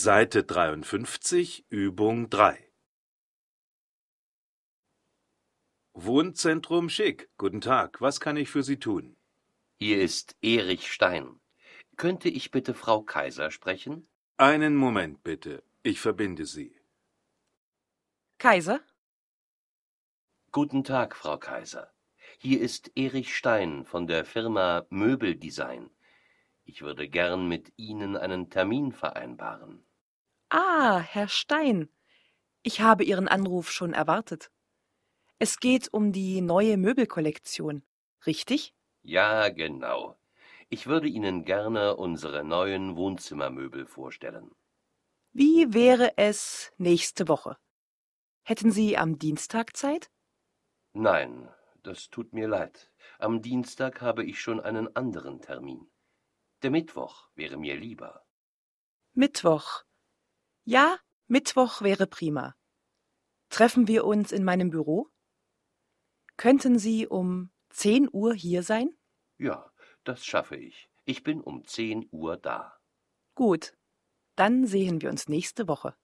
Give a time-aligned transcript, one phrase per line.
[0.00, 2.70] Seite 53, Übung 3.
[5.92, 7.28] Wohnzentrum Schick.
[7.36, 8.00] Guten Tag.
[8.00, 9.16] Was kann ich für Sie tun?
[9.80, 11.40] Hier ist Erich Stein.
[11.96, 14.08] Könnte ich bitte Frau Kaiser sprechen?
[14.36, 15.64] Einen Moment bitte.
[15.82, 16.80] Ich verbinde Sie.
[18.38, 18.80] Kaiser?
[20.52, 21.92] Guten Tag, Frau Kaiser.
[22.38, 25.90] Hier ist Erich Stein von der Firma Möbeldesign.
[26.68, 29.86] Ich würde gern mit Ihnen einen Termin vereinbaren.
[30.50, 31.88] Ah, Herr Stein.
[32.62, 34.50] Ich habe Ihren Anruf schon erwartet.
[35.38, 37.84] Es geht um die neue Möbelkollektion,
[38.26, 38.74] richtig?
[39.00, 40.18] Ja, genau.
[40.68, 44.54] Ich würde Ihnen gerne unsere neuen Wohnzimmermöbel vorstellen.
[45.32, 47.56] Wie wäre es nächste Woche?
[48.42, 50.10] Hätten Sie am Dienstag Zeit?
[50.92, 51.48] Nein,
[51.82, 52.92] das tut mir leid.
[53.18, 55.90] Am Dienstag habe ich schon einen anderen Termin.
[56.62, 58.26] Der Mittwoch wäre mir lieber.
[59.12, 59.84] Mittwoch.
[60.64, 62.56] Ja, Mittwoch wäre prima.
[63.48, 65.08] Treffen wir uns in meinem Büro?
[66.36, 68.96] Könnten Sie um zehn Uhr hier sein?
[69.38, 69.72] Ja,
[70.04, 70.90] das schaffe ich.
[71.04, 72.78] Ich bin um zehn Uhr da.
[73.34, 73.74] Gut.
[74.34, 75.96] Dann sehen wir uns nächste Woche.